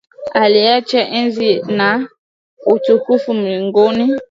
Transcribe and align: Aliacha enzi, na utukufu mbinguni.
Aliacha 0.33 1.07
enzi, 1.07 1.61
na 1.77 2.07
utukufu 2.65 3.33
mbinguni. 3.33 4.07